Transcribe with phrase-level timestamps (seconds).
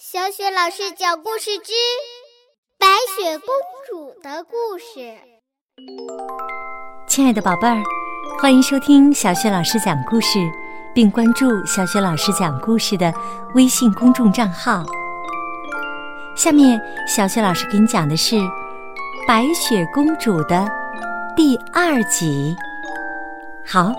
[0.00, 1.72] 小雪老师讲故事之
[2.78, 3.48] 《白雪公
[3.84, 5.00] 主的故事》。
[7.08, 7.82] 亲爱的宝贝儿，
[8.40, 10.38] 欢迎收听小雪老师讲故事，
[10.94, 13.12] 并关注小雪老师讲故事的
[13.56, 14.84] 微信公众账号。
[16.36, 18.36] 下面，小雪老师给你讲的是
[19.26, 20.64] 《白雪公主》的
[21.34, 22.54] 第二集。
[23.66, 23.92] 好，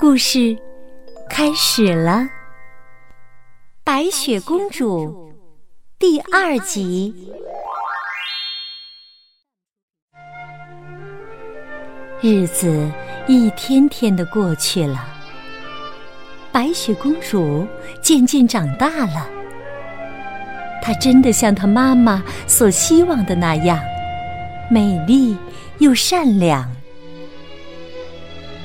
[0.00, 0.56] 故事
[1.28, 2.12] 开始了，
[3.84, 5.22] 《白雪公主》。
[5.98, 7.14] 第二集，
[12.20, 12.90] 日子
[13.26, 15.08] 一天天的过去了，
[16.52, 17.66] 白雪公主
[18.02, 19.26] 渐渐长大了。
[20.82, 23.82] 她真的像她妈妈所希望的那样，
[24.70, 25.34] 美丽
[25.78, 26.70] 又善良。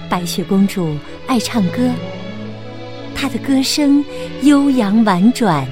[0.09, 1.89] 白雪公主爱唱歌，
[3.15, 4.03] 她的歌声
[4.41, 5.65] 悠扬婉转。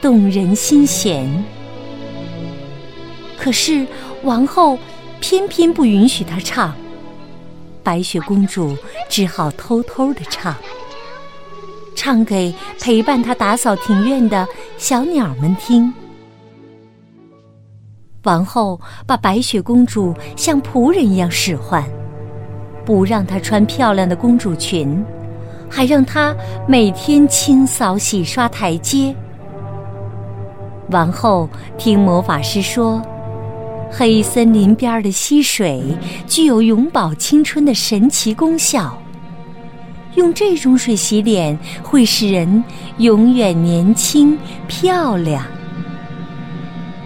[0.00, 1.28] 动人心弦，
[3.38, 3.86] 可是
[4.22, 4.78] 王后
[5.20, 6.74] 偏偏不允许她唱。
[7.82, 8.76] 白雪公主
[9.08, 10.54] 只好偷偷的唱，
[11.94, 14.46] 唱给陪伴她打扫庭院的
[14.78, 15.92] 小鸟们听。
[18.24, 21.82] 王后把白雪公主像仆人一样使唤，
[22.84, 25.02] 不让她穿漂亮的公主裙，
[25.70, 26.34] 还让她
[26.66, 29.14] 每天清扫洗刷台阶。
[30.90, 33.00] 王后听魔法师说，
[33.90, 35.82] 黑森林边的溪水
[36.26, 38.96] 具有永葆青春的神奇功效，
[40.14, 42.62] 用这种水洗脸会使人
[42.98, 45.44] 永远年轻漂亮。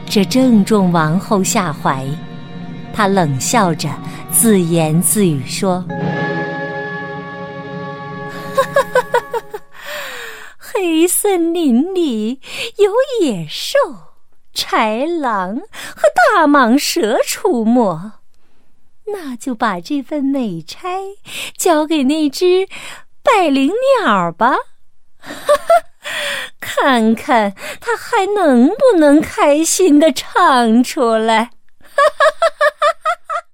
[0.07, 2.05] 这正中王后下怀，
[2.93, 3.89] 她冷笑着
[4.31, 5.85] 自言自语说。
[10.87, 12.43] 黑森林里
[12.77, 13.79] 有野兽、
[14.55, 15.57] 豺狼
[15.97, 18.13] 和大蟒蛇出没，
[19.07, 20.99] 那就把这份美差
[21.57, 22.69] 交给那只
[23.23, 23.73] 百灵
[24.03, 24.57] 鸟吧，
[25.21, 25.65] 哈 哈
[26.61, 31.45] 看看它还能不能开心的唱出来。
[31.81, 33.47] 哈哈哈哈哈哈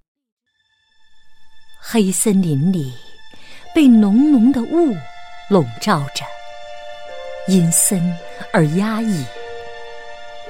[1.80, 2.92] 黑森林里
[3.72, 4.96] 被浓浓的雾
[5.48, 6.24] 笼罩着。
[7.48, 8.00] 阴森
[8.52, 9.24] 而压抑，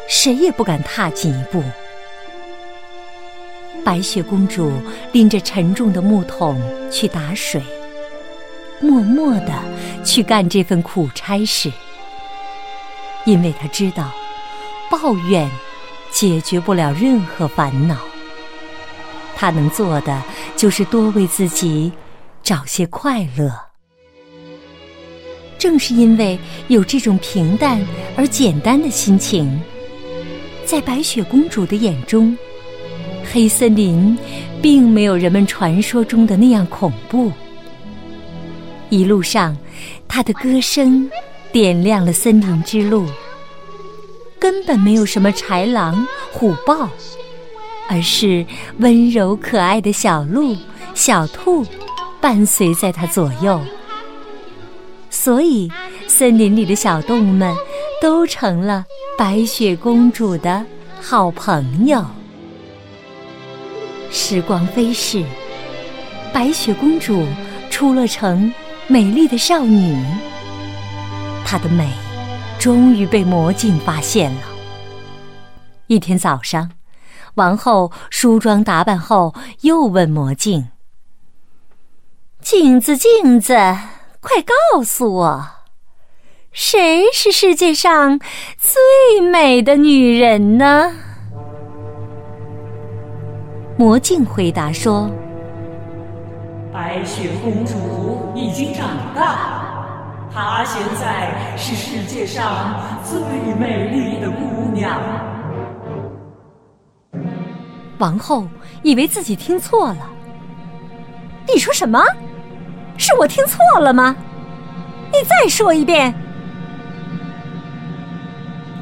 [0.09, 1.63] 谁也不敢踏进一步。
[3.83, 4.71] 白雪公主
[5.13, 7.63] 拎着沉重的木桶去打水，
[8.81, 9.53] 默默地
[10.05, 11.73] 去干这份苦差事，
[13.25, 14.11] 因为她知道，
[14.91, 15.51] 抱怨
[16.11, 17.97] 解决不了任何烦恼。
[19.35, 20.23] 她能做的
[20.57, 21.91] 就是多为自己
[22.43, 23.70] 找些快乐。
[25.61, 26.39] 正是因为
[26.69, 27.79] 有这种平淡
[28.17, 29.61] 而简单的心情，
[30.65, 32.35] 在白雪公主的眼中，
[33.31, 34.17] 黑森林
[34.63, 37.31] 并没有人们传说中的那样恐怖。
[38.89, 39.55] 一路上，
[40.09, 41.09] 她的歌声
[41.53, 43.07] 点亮了森林之路，
[44.39, 46.89] 根本没有什么豺狼虎豹，
[47.87, 48.47] 而是
[48.79, 50.57] 温柔可爱的小鹿、
[50.95, 51.67] 小兔
[52.19, 53.61] 伴随在她左右。
[55.11, 55.71] 所以，
[56.07, 57.55] 森林里的小动物们
[58.01, 58.87] 都成了
[59.19, 60.65] 白雪公主的
[61.01, 62.05] 好朋友。
[64.11, 65.25] 时光飞逝，
[66.33, 67.27] 白雪公主
[67.71, 68.53] 出落成
[68.87, 69.97] 美丽的少女。
[71.45, 71.91] 她的美
[72.59, 74.43] 终于被魔镜发现了。
[75.89, 76.71] 一天早上，
[77.35, 80.69] 王后梳妆打扮后，又问魔镜
[82.41, 83.55] ：“镜子，镜子。”
[84.21, 85.47] 快告诉我，
[86.53, 88.21] 谁是世界上
[88.59, 90.93] 最美的女人呢？
[93.79, 95.11] 魔镜回答说
[96.71, 103.19] ：“白雪公主已经长大，她现在是世界上最
[103.55, 105.01] 美丽的姑娘。”
[107.97, 108.47] 王后
[108.83, 110.11] 以为自己听错了，
[111.49, 112.05] 你说什么？
[113.01, 114.15] 是我听错了吗？
[115.11, 116.15] 你再说一遍。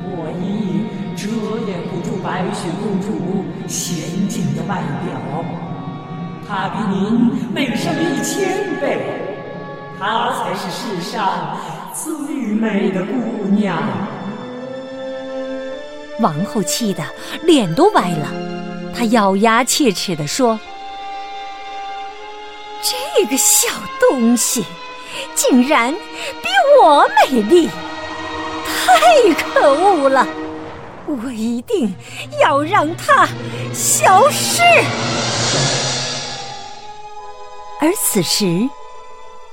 [0.02, 0.82] 我已
[1.16, 1.28] 遮
[1.70, 5.44] 掩不住白雪公主娴静的外表，
[6.48, 8.98] 她比您美上一千倍，
[10.00, 11.56] 她才是世上
[11.94, 13.78] 最美的姑娘。
[16.18, 17.04] 王后气得
[17.44, 18.26] 脸都歪了，
[18.92, 20.58] 她咬牙切齿地说。
[22.82, 23.68] 这个小
[24.00, 24.64] 东西
[25.34, 26.48] 竟然比
[26.80, 27.68] 我美丽，
[28.64, 30.26] 太可恶了！
[31.06, 31.92] 我一定
[32.40, 33.26] 要让它
[33.72, 34.62] 消失。
[37.80, 38.68] 而此时，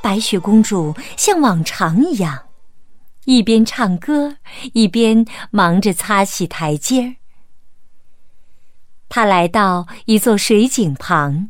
[0.01, 2.47] 白雪公主像往常一样，
[3.25, 4.37] 一边唱歌，
[4.73, 7.15] 一边忙着擦洗台阶儿。
[9.07, 11.49] 她来到一座水井旁，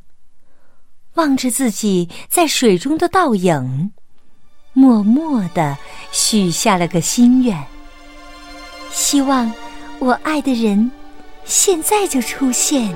[1.16, 3.92] 望着自己在水中的倒影，
[4.74, 5.78] 默默的
[6.12, 7.62] 许下了个心愿，
[8.92, 9.52] 希望。
[9.98, 10.92] 我爱的人，
[11.46, 12.94] 现在就出现。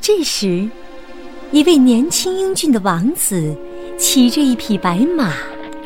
[0.00, 0.66] 这时，
[1.52, 3.54] 一位年轻英俊的王子
[3.98, 5.34] 骑着一匹白马，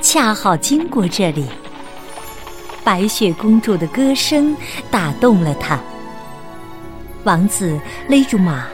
[0.00, 1.44] 恰好经过这里。
[2.84, 4.56] 白雪公主的歌声
[4.92, 5.78] 打动了他。
[7.24, 8.68] 王子勒住马，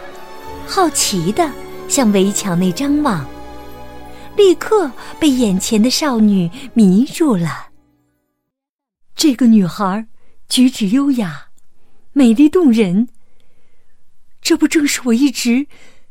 [0.67, 1.51] 好奇的
[1.89, 3.27] 向围墙内张望，
[4.37, 7.69] 立刻被眼前的少女迷住了。
[9.15, 10.07] 这个女孩。
[10.47, 11.49] 举止优雅，
[12.13, 13.09] 美丽动人。
[14.43, 15.67] 这不正是我一直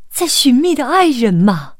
[0.09, 1.75] 在寻觅的爱人吗？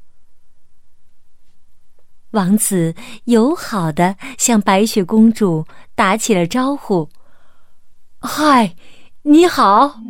[2.30, 2.94] 王子
[3.24, 5.66] 友好的向白雪公主
[5.96, 7.10] 打起了招呼
[8.22, 8.76] ：“嗨，
[9.22, 10.00] 你好！”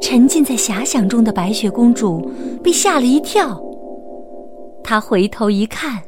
[0.00, 2.30] 沉浸在遐想中的白雪公主
[2.62, 3.60] 被吓了一跳，
[4.82, 6.02] 她回头一看，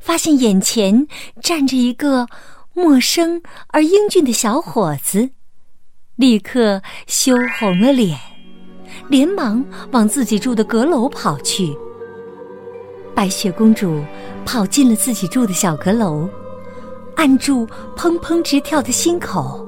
[0.00, 1.06] 发现眼前
[1.40, 2.26] 站着一个。
[2.76, 5.30] 陌生而英俊的小伙子，
[6.16, 8.18] 立刻羞红了脸，
[9.08, 11.72] 连忙往自己住的阁楼跑去。
[13.14, 14.02] 白雪公主
[14.44, 16.28] 跑进了自己住的小阁楼，
[17.14, 17.64] 按住
[17.96, 19.64] 砰砰直跳的心口，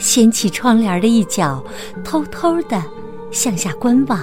[0.00, 1.62] 掀起窗帘的一角，
[2.02, 2.82] 偷偷的
[3.30, 4.20] 向下观望。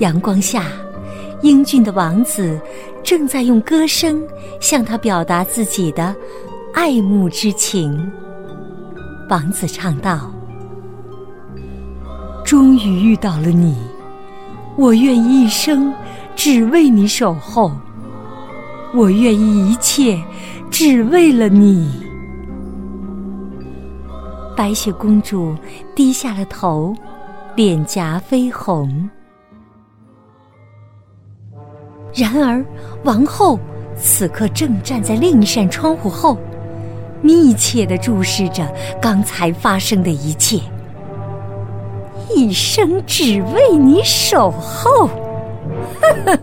[0.00, 0.64] 阳光下。
[1.42, 2.58] 英俊的王子
[3.04, 4.20] 正在用歌声
[4.58, 6.16] 向她表达自己的
[6.72, 8.10] 爱慕之情。
[9.28, 10.32] 王子唱道
[12.42, 13.76] ：“终于遇到了你，
[14.78, 15.92] 我愿意一生
[16.34, 17.70] 只为你守候，
[18.94, 20.18] 我愿意一切
[20.70, 21.92] 只为了你。”
[24.56, 25.54] 白雪公主
[25.94, 26.94] 低下了头，
[27.54, 29.08] 脸颊绯红。
[32.14, 32.64] 然而，
[33.04, 33.60] 王后
[33.94, 36.38] 此刻正站在另一扇窗户后，
[37.20, 38.66] 密切的注视着
[38.98, 40.58] 刚才发生的一切。
[42.34, 45.06] 一生只为你守候，
[46.00, 46.38] 呵呵，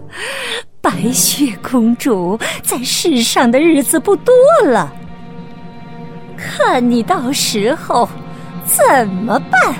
[0.80, 4.34] 白雪公主在世上的日子不多
[4.64, 4.94] 了，
[6.44, 8.08] 看你到时候
[8.66, 9.74] 怎么办？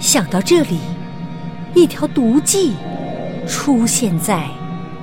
[0.00, 0.80] 想到这里。
[1.74, 2.74] 一条毒计
[3.46, 4.48] 出现在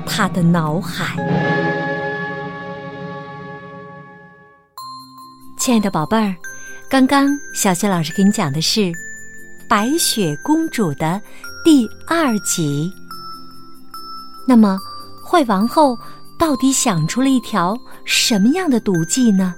[0.07, 1.16] 他的脑海。
[5.60, 6.36] 亲爱的宝贝儿，
[6.90, 8.80] 刚刚小雪老师给你讲的是
[9.69, 11.22] 《白雪公主》的
[11.63, 12.92] 第二集。
[14.48, 14.80] 那么，
[15.24, 15.95] 坏王后
[16.38, 19.53] 到底想出了一条什么样的毒计呢？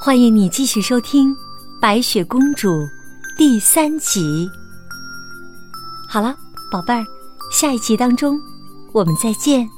[0.00, 1.34] 欢迎你继续收听
[1.80, 2.70] 《白雪公主》。
[3.36, 4.48] 第三集，
[6.08, 6.34] 好了，
[6.70, 7.04] 宝贝儿，
[7.52, 8.40] 下一集当中，
[8.94, 9.68] 我们再见。